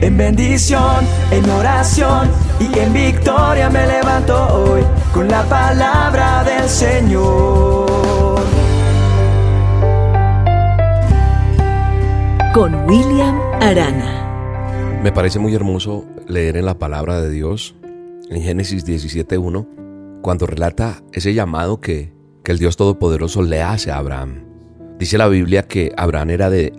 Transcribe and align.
En 0.00 0.16
bendición, 0.16 1.04
en 1.32 1.50
oración 1.50 2.30
y 2.60 2.78
en 2.78 2.92
victoria 2.92 3.68
me 3.68 3.84
levanto 3.84 4.46
hoy 4.54 4.82
con 5.12 5.26
la 5.26 5.42
palabra 5.48 6.44
del 6.44 6.68
Señor. 6.68 8.40
Con 12.54 12.74
William 12.88 13.40
Arana. 13.60 15.00
Me 15.02 15.10
parece 15.10 15.40
muy 15.40 15.52
hermoso 15.56 16.04
leer 16.28 16.56
en 16.56 16.66
la 16.66 16.78
palabra 16.78 17.20
de 17.20 17.30
Dios, 17.30 17.74
en 18.30 18.40
Génesis 18.40 18.86
17.1, 18.86 20.20
cuando 20.22 20.46
relata 20.46 21.02
ese 21.12 21.34
llamado 21.34 21.80
que, 21.80 22.12
que 22.44 22.52
el 22.52 22.58
Dios 22.60 22.76
Todopoderoso 22.76 23.42
le 23.42 23.62
hace 23.62 23.90
a 23.90 23.98
Abraham. 23.98 24.44
Dice 24.96 25.18
la 25.18 25.26
Biblia 25.26 25.64
que 25.64 25.92
Abraham 25.96 26.30
era 26.30 26.50
de 26.50 26.72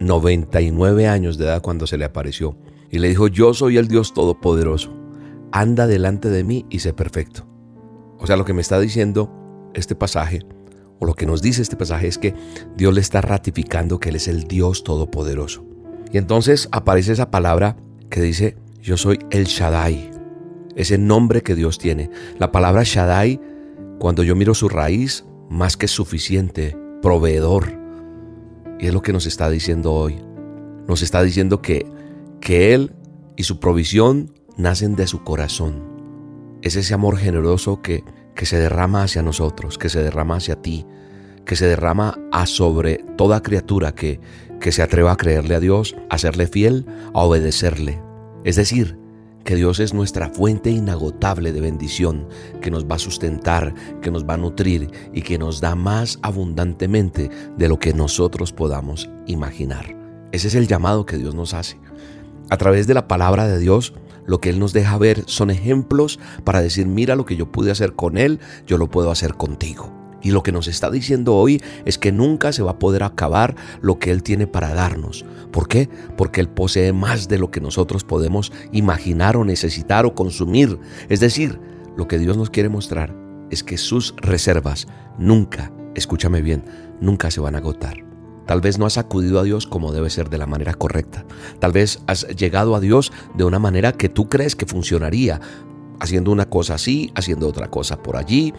99 0.00 1.06
años 1.06 1.38
de 1.38 1.44
edad 1.44 1.62
cuando 1.62 1.86
se 1.86 1.98
le 1.98 2.04
apareció. 2.04 2.56
Y 2.90 2.98
le 2.98 3.08
dijo, 3.08 3.28
yo 3.28 3.54
soy 3.54 3.76
el 3.76 3.86
Dios 3.86 4.14
Todopoderoso. 4.14 4.92
Anda 5.52 5.86
delante 5.86 6.28
de 6.30 6.42
mí 6.42 6.66
y 6.70 6.80
sé 6.80 6.92
perfecto. 6.92 7.46
O 8.18 8.26
sea, 8.26 8.36
lo 8.36 8.44
que 8.44 8.54
me 8.54 8.62
está 8.62 8.80
diciendo 8.80 9.30
este 9.74 9.94
pasaje, 9.94 10.40
o 10.98 11.06
lo 11.06 11.14
que 11.14 11.26
nos 11.26 11.42
dice 11.42 11.62
este 11.62 11.76
pasaje, 11.76 12.08
es 12.08 12.18
que 12.18 12.34
Dios 12.76 12.92
le 12.92 13.00
está 13.00 13.20
ratificando 13.20 14.00
que 14.00 14.08
Él 14.08 14.16
es 14.16 14.26
el 14.26 14.44
Dios 14.44 14.84
Todopoderoso. 14.84 15.64
Y 16.12 16.18
entonces 16.18 16.68
aparece 16.72 17.12
esa 17.12 17.30
palabra 17.30 17.76
que 18.08 18.20
dice, 18.20 18.56
yo 18.82 18.96
soy 18.96 19.18
el 19.30 19.44
Shaddai. 19.44 20.10
Ese 20.74 20.98
nombre 20.98 21.42
que 21.42 21.54
Dios 21.54 21.78
tiene. 21.78 22.10
La 22.38 22.50
palabra 22.52 22.82
Shaddai, 22.84 23.40
cuando 23.98 24.22
yo 24.22 24.34
miro 24.34 24.54
su 24.54 24.68
raíz, 24.68 25.24
más 25.48 25.76
que 25.76 25.88
suficiente, 25.88 26.76
proveedor, 27.02 27.79
y 28.80 28.86
es 28.86 28.94
lo 28.94 29.02
que 29.02 29.12
nos 29.12 29.26
está 29.26 29.50
diciendo 29.50 29.92
hoy. 29.92 30.18
Nos 30.88 31.02
está 31.02 31.22
diciendo 31.22 31.60
que, 31.60 31.86
que 32.40 32.74
Él 32.74 32.94
y 33.36 33.44
su 33.44 33.60
provisión 33.60 34.32
nacen 34.56 34.96
de 34.96 35.06
su 35.06 35.22
corazón. 35.22 35.84
Es 36.62 36.76
ese 36.76 36.94
amor 36.94 37.16
generoso 37.16 37.82
que, 37.82 38.04
que 38.34 38.46
se 38.46 38.58
derrama 38.58 39.02
hacia 39.02 39.22
nosotros, 39.22 39.78
que 39.78 39.88
se 39.88 40.02
derrama 40.02 40.36
hacia 40.36 40.56
ti, 40.56 40.86
que 41.44 41.56
se 41.56 41.66
derrama 41.66 42.18
a 42.32 42.46
sobre 42.46 43.04
toda 43.16 43.42
criatura 43.42 43.94
que, 43.94 44.20
que 44.60 44.72
se 44.72 44.82
atreva 44.82 45.12
a 45.12 45.16
creerle 45.16 45.54
a 45.54 45.60
Dios, 45.60 45.96
a 46.08 46.18
serle 46.18 46.46
fiel, 46.46 46.86
a 47.12 47.20
obedecerle. 47.20 48.00
Es 48.44 48.56
decir, 48.56 48.98
que 49.44 49.54
Dios 49.56 49.80
es 49.80 49.94
nuestra 49.94 50.30
fuente 50.30 50.70
inagotable 50.70 51.52
de 51.52 51.60
bendición, 51.60 52.28
que 52.60 52.70
nos 52.70 52.86
va 52.86 52.96
a 52.96 52.98
sustentar, 52.98 53.74
que 54.00 54.10
nos 54.10 54.24
va 54.24 54.34
a 54.34 54.38
nutrir 54.38 54.90
y 55.12 55.22
que 55.22 55.38
nos 55.38 55.60
da 55.60 55.74
más 55.74 56.18
abundantemente 56.22 57.30
de 57.56 57.68
lo 57.68 57.78
que 57.78 57.94
nosotros 57.94 58.52
podamos 58.52 59.08
imaginar. 59.26 59.96
Ese 60.32 60.48
es 60.48 60.54
el 60.54 60.68
llamado 60.68 61.06
que 61.06 61.18
Dios 61.18 61.34
nos 61.34 61.54
hace. 61.54 61.78
A 62.50 62.56
través 62.56 62.86
de 62.86 62.94
la 62.94 63.08
palabra 63.08 63.46
de 63.46 63.58
Dios, 63.58 63.94
lo 64.26 64.40
que 64.40 64.50
Él 64.50 64.58
nos 64.58 64.72
deja 64.72 64.98
ver 64.98 65.24
son 65.26 65.50
ejemplos 65.50 66.20
para 66.44 66.62
decir, 66.62 66.86
mira 66.86 67.16
lo 67.16 67.24
que 67.24 67.36
yo 67.36 67.50
pude 67.50 67.70
hacer 67.70 67.94
con 67.94 68.18
Él, 68.18 68.40
yo 68.66 68.78
lo 68.78 68.88
puedo 68.88 69.10
hacer 69.10 69.34
contigo. 69.34 69.99
Y 70.22 70.30
lo 70.30 70.42
que 70.42 70.52
nos 70.52 70.68
está 70.68 70.90
diciendo 70.90 71.34
hoy 71.34 71.62
es 71.84 71.98
que 71.98 72.12
nunca 72.12 72.52
se 72.52 72.62
va 72.62 72.72
a 72.72 72.78
poder 72.78 73.02
acabar 73.02 73.56
lo 73.80 73.98
que 73.98 74.10
Él 74.10 74.22
tiene 74.22 74.46
para 74.46 74.74
darnos. 74.74 75.24
¿Por 75.50 75.68
qué? 75.68 75.88
Porque 76.16 76.40
Él 76.40 76.48
posee 76.48 76.92
más 76.92 77.28
de 77.28 77.38
lo 77.38 77.50
que 77.50 77.60
nosotros 77.60 78.04
podemos 78.04 78.52
imaginar 78.72 79.36
o 79.36 79.44
necesitar 79.44 80.06
o 80.06 80.14
consumir. 80.14 80.78
Es 81.08 81.20
decir, 81.20 81.58
lo 81.96 82.08
que 82.08 82.18
Dios 82.18 82.36
nos 82.36 82.50
quiere 82.50 82.68
mostrar 82.68 83.14
es 83.50 83.64
que 83.64 83.78
sus 83.78 84.14
reservas 84.18 84.86
nunca, 85.18 85.72
escúchame 85.94 86.40
bien, 86.42 86.64
nunca 87.00 87.30
se 87.30 87.40
van 87.40 87.54
a 87.54 87.58
agotar. 87.58 88.10
Tal 88.46 88.60
vez 88.60 88.78
no 88.78 88.86
has 88.86 88.98
acudido 88.98 89.38
a 89.38 89.44
Dios 89.44 89.66
como 89.66 89.92
debe 89.92 90.10
ser 90.10 90.28
de 90.28 90.38
la 90.38 90.46
manera 90.46 90.74
correcta. 90.74 91.24
Tal 91.60 91.72
vez 91.72 92.00
has 92.06 92.26
llegado 92.36 92.74
a 92.74 92.80
Dios 92.80 93.12
de 93.36 93.44
una 93.44 93.58
manera 93.60 93.92
que 93.92 94.08
tú 94.08 94.28
crees 94.28 94.56
que 94.56 94.66
funcionaría, 94.66 95.40
haciendo 96.00 96.32
una 96.32 96.48
cosa 96.48 96.74
así, 96.74 97.12
haciendo 97.14 97.46
otra 97.46 97.70
cosa 97.70 98.02
por 98.02 98.16
allí, 98.16 98.52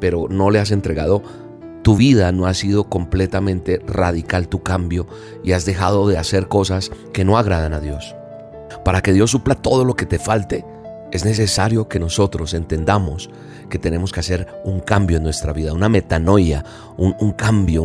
pero 0.00 0.26
no 0.28 0.50
le 0.50 0.58
has 0.58 0.70
entregado 0.70 1.22
tu 1.82 1.96
vida, 1.96 2.32
no 2.32 2.46
ha 2.46 2.54
sido 2.54 2.84
completamente 2.84 3.80
radical 3.86 4.48
tu 4.48 4.62
cambio 4.62 5.06
y 5.42 5.52
has 5.52 5.64
dejado 5.64 6.08
de 6.08 6.18
hacer 6.18 6.48
cosas 6.48 6.90
que 7.12 7.24
no 7.24 7.38
agradan 7.38 7.72
a 7.72 7.80
Dios. 7.80 8.14
Para 8.84 9.02
que 9.02 9.12
Dios 9.12 9.30
supla 9.30 9.54
todo 9.54 9.84
lo 9.84 9.94
que 9.94 10.06
te 10.06 10.18
falte, 10.18 10.64
es 11.10 11.24
necesario 11.24 11.88
que 11.88 11.98
nosotros 11.98 12.54
entendamos 12.54 13.30
que 13.68 13.78
tenemos 13.78 14.12
que 14.12 14.20
hacer 14.20 14.46
un 14.64 14.80
cambio 14.80 15.16
en 15.16 15.22
nuestra 15.22 15.52
vida, 15.52 15.72
una 15.72 15.88
metanoia, 15.88 16.64
un, 16.96 17.32
cambio, 17.32 17.82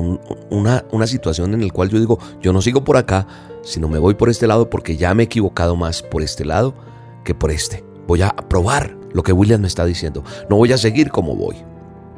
una, 0.49 0.83
una 0.91 1.07
situación 1.07 1.53
en 1.53 1.65
la 1.65 1.73
cual 1.73 1.89
yo 1.89 1.99
digo, 1.99 2.19
yo 2.41 2.53
no 2.53 2.61
sigo 2.61 2.83
por 2.83 2.97
acá, 2.97 3.27
sino 3.63 3.87
me 3.87 3.99
voy 3.99 4.15
por 4.15 4.29
este 4.29 4.47
lado 4.47 4.69
porque 4.69 4.97
ya 4.97 5.13
me 5.13 5.23
he 5.23 5.25
equivocado 5.25 5.75
más 5.75 6.01
por 6.01 6.21
este 6.21 6.45
lado 6.45 6.75
que 7.23 7.33
por 7.33 7.51
este. 7.51 7.83
Voy 8.07 8.21
a 8.21 8.29
probar 8.29 8.95
lo 9.13 9.23
que 9.23 9.31
William 9.31 9.61
me 9.61 9.67
está 9.67 9.85
diciendo. 9.85 10.23
No 10.49 10.57
voy 10.57 10.71
a 10.73 10.77
seguir 10.77 11.09
como 11.09 11.35
voy 11.35 11.55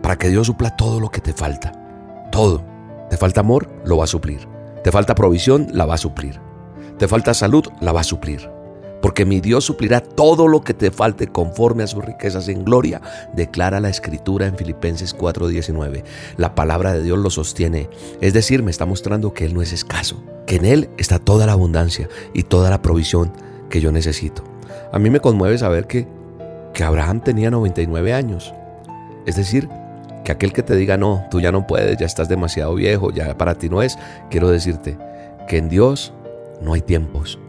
para 0.08 0.18
que 0.18 0.30
Dios 0.30 0.48
supla 0.48 0.70
todo 0.70 1.02
lo 1.02 1.12
que 1.12 1.20
te 1.20 1.34
falta. 1.34 1.74
Todo. 2.32 2.64
¿Te 3.10 3.18
falta 3.18 3.42
amor? 3.42 3.68
Lo 3.84 3.98
va 3.98 4.06
a 4.06 4.08
suplir. 4.08 4.48
¿Te 4.82 4.90
falta 4.90 5.16
provisión? 5.16 5.68
La 5.74 5.86
va 5.86 5.96
a 5.96 5.98
suplir. 5.98 6.40
¿Te 6.98 7.10
falta 7.10 7.34
salud? 7.34 7.66
La 7.82 7.92
va 7.92 8.00
a 8.00 8.06
suplir. 8.06 8.50
Porque 9.02 9.26
mi 9.26 9.42
Dios 9.42 9.66
suplirá 9.66 10.00
todo 10.00 10.48
lo 10.48 10.62
que 10.62 10.74
te 10.74 10.92
falte 10.92 11.28
conforme 11.28 11.84
a 11.84 11.88
sus 11.88 12.06
riquezas 12.06 12.48
en 12.48 12.64
gloria, 12.64 13.02
declara 13.34 13.82
la 13.82 13.90
escritura 13.90 14.48
en 14.48 14.56
Filipenses 14.56 15.14
4:19. 15.14 16.06
La 16.38 16.56
palabra 16.56 16.94
de 16.94 17.04
Dios 17.04 17.18
lo 17.20 17.30
sostiene. 17.30 17.90
Es 18.22 18.32
decir, 18.32 18.64
me 18.64 18.72
está 18.72 18.86
mostrando 18.86 19.34
que 19.34 19.44
Él 19.44 19.54
no 19.54 19.62
es 19.62 19.74
escaso, 19.74 20.24
que 20.46 20.56
en 20.56 20.64
Él 20.64 20.90
está 20.98 21.20
toda 21.20 21.46
la 21.46 21.52
abundancia 21.52 22.08
y 22.34 22.44
toda 22.44 22.70
la 22.70 22.82
provisión 22.82 23.34
que 23.70 23.82
yo 23.82 23.92
necesito. 23.92 24.42
A 24.94 25.00
mí 25.00 25.10
me 25.10 25.20
conmueve 25.20 25.58
saber 25.58 25.86
que, 25.86 26.08
que 26.74 26.86
Abraham 26.86 27.20
tenía 27.20 27.52
99 27.52 28.14
años. 28.14 28.54
Es 29.26 29.36
decir, 29.36 29.68
que 30.28 30.34
aquel 30.34 30.52
que 30.52 30.62
te 30.62 30.76
diga, 30.76 30.98
no, 30.98 31.26
tú 31.32 31.40
ya 31.40 31.54
no 31.54 31.66
puedes, 31.66 31.96
ya 31.96 32.06
estás 32.06 32.28
demasiado 32.28 32.76
viejo, 32.76 33.12
ya 33.12 33.38
para 33.38 33.56
ti 33.56 33.70
no 33.70 33.82
es, 33.82 33.98
quiero 34.30 34.50
decirte 34.50 34.98
que 35.48 35.58
en 35.58 35.70
Dios 35.70 36.14
no 36.62 36.74
hay 36.74 36.82
tiempos. 36.82 37.40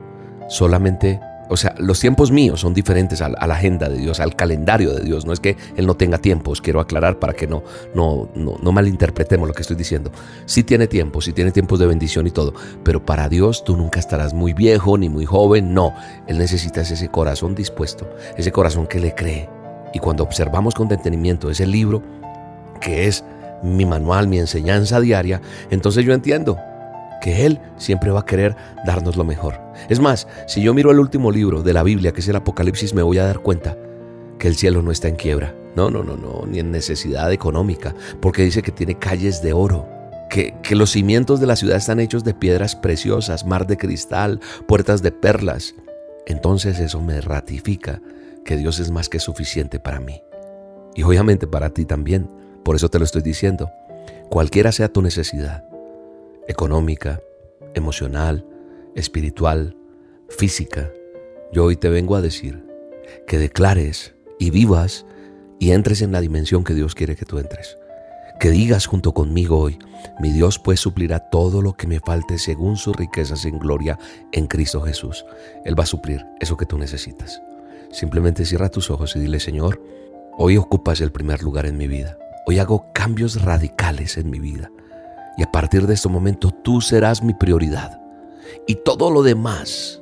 Solamente, 0.49 1.19
o 1.49 1.57
sea, 1.57 1.75
los 1.79 1.99
tiempos 1.99 2.31
míos 2.31 2.61
son 2.61 2.75
diferentes 2.75 3.21
a, 3.21 3.31
la 3.31 3.53
agenda 3.53 3.89
de 3.89 3.99
Dios, 3.99 4.21
al 4.21 4.37
calendario 4.37 4.95
de 4.95 5.03
Dios. 5.03 5.27
No 5.27 5.33
es 5.33 5.41
que 5.41 5.57
Él 5.77 5.89
no 5.89 5.97
tenga 5.97 6.19
tiempos, 6.19 6.61
quiero 6.61 6.79
aclarar 6.79 7.19
para 7.19 7.33
que 7.33 7.49
no, 7.49 7.65
no, 7.97 8.29
no, 8.37 8.59
no 8.63 8.71
malinterpretemos 8.71 9.49
lo 9.49 9.55
que 9.55 9.63
estoy 9.63 9.75
diciendo. 9.75 10.13
Sí 10.47 10.63
tiene 10.63 10.87
tiempos, 10.87 11.25
sí 11.25 11.33
tiene 11.33 11.51
tiempos 11.51 11.81
de 11.81 11.87
bendición 11.87 12.29
y 12.29 12.31
todo, 12.31 12.55
pero 12.85 13.05
para 13.05 13.29
Dios 13.29 13.65
tú 13.65 13.77
nunca 13.77 13.99
estarás 13.99 14.35
muy 14.35 14.53
viejo 14.53 14.97
ni 14.97 15.09
muy 15.09 15.27
joven, 15.27 15.75
no. 15.75 15.95
Él 16.29 16.39
necesita 16.39 16.83
ese 16.83 17.09
corazón 17.09 17.57
dispuesto, 17.57 18.09
ese 18.37 18.53
corazón 18.53 18.87
que 18.87 19.01
le 19.01 19.17
cree. 19.17 19.49
Y 19.93 19.99
cuando 19.99 20.23
observamos 20.23 20.75
con 20.75 20.87
detenimiento 20.87 21.51
ese 21.51 21.67
libro, 21.67 22.03
que 22.81 23.07
es 23.07 23.25
mi 23.63 23.85
manual, 23.85 24.29
mi 24.29 24.39
enseñanza 24.39 25.01
diaria, 25.01 25.41
entonces 25.71 26.05
yo 26.05 26.13
entiendo 26.13 26.59
que 27.21 27.47
Él 27.47 27.61
siempre 27.77 28.11
va 28.11 28.21
a 28.21 28.25
querer 28.25 28.57
darnos 28.87 29.17
lo 29.17 29.25
mejor. 29.25 29.61
Es 29.89 30.01
más, 30.01 30.29
si 30.47 30.63
yo 30.63 30.75
miro 30.75 30.91
el 30.91 31.01
último 31.01 31.31
libro 31.31 31.63
de 31.63 31.73
la 31.73 31.83
Biblia, 31.83 32.13
que 32.13 32.21
es 32.21 32.29
el 32.29 32.37
Apocalipsis, 32.37 32.95
me 32.95 33.03
voy 33.03 33.19
a 33.19 33.25
dar 33.25 33.41
cuenta 33.41 33.77
que 34.39 34.49
el 34.49 34.57
cielo 34.57 34.83
no 34.83 34.93
está 34.93 35.09
en 35.09 35.17
quiebra. 35.17 35.55
No, 35.75 35.91
no, 35.91 36.03
no, 36.03 36.17
no, 36.17 36.45
ni 36.47 36.59
en 36.59 36.71
necesidad 36.71 37.33
económica, 37.33 37.95
porque 38.21 38.43
dice 38.43 38.63
que 38.63 38.73
tiene 38.73 38.99
calles 38.99 39.43
de 39.43 39.53
oro. 39.53 39.89
Que, 40.31 40.55
que 40.63 40.77
los 40.77 40.91
cimientos 40.91 41.41
de 41.41 41.47
la 41.47 41.57
ciudad 41.57 41.79
están 41.79 42.01
hechos 42.01 42.23
de 42.23 42.35
piedras 42.35 42.77
preciosas, 42.77 43.47
mar 43.47 43.67
de 43.67 43.79
cristal, 43.79 44.41
puertas 44.67 45.03
de 45.03 45.11
perlas. 45.11 45.75
Entonces 46.27 46.79
eso 46.81 47.01
me 47.01 47.21
ratifica 47.23 48.03
que 48.45 48.57
Dios 48.57 48.79
es 48.79 48.91
más 48.91 49.09
que 49.09 49.21
suficiente 49.21 49.81
para 49.81 50.01
mí. 50.01 50.23
Y 50.95 51.03
obviamente 51.03 51.47
para 51.47 51.71
ti 51.71 51.87
también. 51.87 52.29
Por 52.65 52.77
eso 52.77 52.89
te 52.89 52.99
lo 52.99 53.05
estoy 53.05 53.23
diciendo. 53.23 53.71
Cualquiera 54.29 54.73
sea 54.73 54.89
tu 54.89 55.03
necesidad, 55.03 55.65
económica, 56.47 57.21
emocional, 57.75 58.45
espiritual, 58.95 59.77
física, 60.29 60.91
yo 61.51 61.65
hoy 61.65 61.77
te 61.77 61.89
vengo 61.89 62.15
a 62.15 62.21
decir 62.21 62.63
que 63.27 63.39
declares 63.39 64.15
y 64.39 64.51
vivas 64.51 65.07
y 65.59 65.71
entres 65.71 66.03
en 66.03 66.13
la 66.13 66.21
dimensión 66.21 66.63
que 66.63 66.75
Dios 66.75 66.95
quiere 66.95 67.17
que 67.17 67.25
tú 67.25 67.39
entres. 67.39 67.79
Que 68.39 68.51
digas 68.51 68.87
junto 68.87 69.15
conmigo 69.15 69.59
hoy, 69.59 69.79
mi 70.21 70.31
Dios 70.31 70.59
pues 70.59 70.79
suplirá 70.79 71.31
todo 71.31 71.63
lo 71.63 71.73
que 71.73 71.87
me 71.87 72.01
falte 72.01 72.39
según 72.39 72.77
sus 72.77 72.95
riquezas 72.95 73.47
en 73.47 73.59
gloria 73.59 73.99
en 74.33 74.47
Cristo 74.47 74.83
Jesús. 74.83 75.25
Él 75.65 75.79
va 75.79 75.85
a 75.85 75.87
suplir 75.87 76.25
eso 76.39 76.57
que 76.57 76.67
tú 76.67 76.79
necesitas. 76.79 77.43
Simplemente 77.91 78.45
cierra 78.45 78.69
tus 78.69 78.91
ojos 78.91 79.17
y 79.17 79.21
dile, 79.21 79.41
Señor, 79.41 79.83
hoy 80.37 80.59
ocupas 80.59 81.01
el 81.01 81.11
primer 81.11 81.43
lugar 81.43 81.65
en 81.65 81.79
mi 81.79 81.89
vida. 81.89 82.19
Hoy 82.51 82.59
hago 82.61 82.87
cambios 82.95 83.43
radicales 83.43 84.17
en 84.17 84.31
mi 84.31 84.39
vida. 84.39 84.71
Y 85.37 85.43
a 85.43 85.53
partir 85.53 85.87
de 85.87 85.93
este 85.93 86.09
momento 86.09 86.51
tú 86.51 86.81
serás 86.81 87.23
mi 87.23 87.35
prioridad. 87.35 88.01
Y 88.67 88.77
todo 88.77 89.11
lo 89.11 89.23
demás 89.23 90.01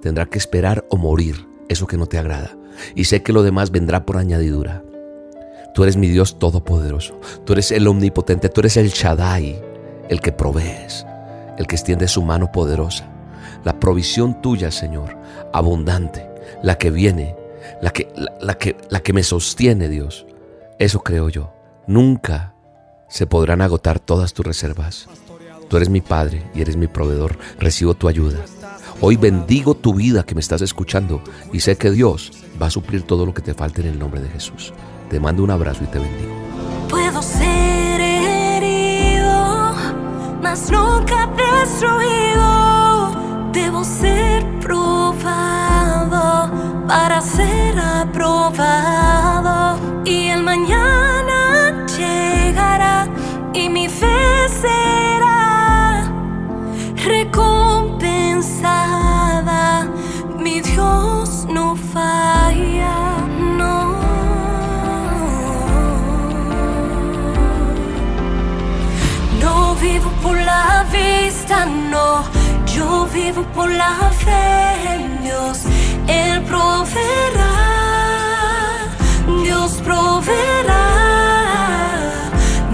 tendrá 0.00 0.24
que 0.24 0.38
esperar 0.38 0.86
o 0.88 0.96
morir, 0.96 1.46
eso 1.68 1.86
que 1.86 1.98
no 1.98 2.06
te 2.06 2.16
agrada. 2.16 2.56
Y 2.94 3.04
sé 3.04 3.22
que 3.22 3.34
lo 3.34 3.42
demás 3.42 3.72
vendrá 3.72 4.06
por 4.06 4.16
añadidura. 4.16 4.82
Tú 5.74 5.82
eres 5.82 5.98
mi 5.98 6.08
Dios 6.08 6.38
todopoderoso. 6.38 7.20
Tú 7.44 7.52
eres 7.52 7.70
el 7.70 7.86
omnipotente. 7.88 8.48
Tú 8.48 8.62
eres 8.62 8.78
el 8.78 8.88
Shaddai, 8.88 9.60
el 10.08 10.22
que 10.22 10.32
provees, 10.32 11.04
el 11.58 11.66
que 11.66 11.74
extiende 11.74 12.08
su 12.08 12.22
mano 12.22 12.50
poderosa. 12.52 13.06
la 13.64 13.78
provisión 13.78 14.40
tuya, 14.40 14.70
Señor, 14.70 15.14
abundante, 15.52 16.26
la 16.62 16.78
que 16.78 16.90
viene, 16.90 17.36
la 17.82 17.90
que, 17.90 18.08
la, 18.40 18.54
que, 18.54 18.78
la 18.88 19.00
que 19.00 19.12
me 19.12 19.22
sostiene, 19.22 19.90
Dios. 19.90 20.24
Eso 20.78 21.00
creo 21.00 21.28
yo. 21.28 21.55
Nunca 21.86 22.52
se 23.08 23.28
podrán 23.28 23.62
agotar 23.62 24.00
todas 24.00 24.32
tus 24.32 24.44
reservas. 24.44 25.08
Tú 25.68 25.76
eres 25.76 25.88
mi 25.88 26.00
Padre 26.00 26.50
y 26.52 26.60
eres 26.60 26.76
mi 26.76 26.88
proveedor. 26.88 27.38
Recibo 27.60 27.94
tu 27.94 28.08
ayuda. 28.08 28.40
Hoy 29.00 29.16
bendigo 29.16 29.76
tu 29.76 29.94
vida 29.94 30.24
que 30.24 30.34
me 30.34 30.40
estás 30.40 30.62
escuchando 30.62 31.22
y 31.52 31.60
sé 31.60 31.76
que 31.76 31.92
Dios 31.92 32.32
va 32.60 32.66
a 32.66 32.70
suplir 32.70 33.02
todo 33.02 33.24
lo 33.24 33.32
que 33.32 33.42
te 33.42 33.54
falte 33.54 33.82
en 33.82 33.88
el 33.88 34.00
nombre 34.00 34.20
de 34.20 34.28
Jesús. 34.28 34.72
Te 35.10 35.20
mando 35.20 35.44
un 35.44 35.52
abrazo 35.52 35.84
y 35.84 35.86
te 35.86 36.00
bendigo. 36.00 36.34
Puedo 36.88 37.22
ser 37.22 38.00
herido, 38.00 39.76
mas 40.42 40.68
nunca 40.68 41.32
destruido. 41.36 43.12
Debo 43.52 43.84
ser 43.84 44.44
probado 44.58 46.50
para 46.88 47.20
ser 47.20 47.78
aprobado. 47.78 49.78
Y 50.04 50.26
el 50.28 50.42
mañana 50.42 51.05
vivo 69.86 70.10
por 70.22 70.36
la 70.36 70.84
vista, 70.90 71.66
no. 71.66 72.24
Yo 72.74 73.06
vivo 73.12 73.42
por 73.54 73.70
la 73.70 73.94
fe 74.24 74.94
en 74.94 75.22
Dios. 75.22 75.62
Él 76.08 76.42
proveerá. 76.42 77.54
Dios 79.44 79.70
proveerá. 79.88 80.84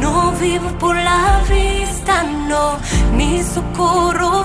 No 0.04 0.32
vivo 0.40 0.68
por 0.78 0.96
la 0.96 1.40
vista, 1.48 2.14
no. 2.50 2.78
Mi 3.16 3.42
socorro 3.42 4.41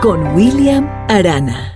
Con 0.00 0.34
William 0.34 0.88
Arana. 1.08 1.73